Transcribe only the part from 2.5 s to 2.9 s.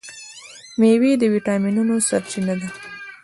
ده.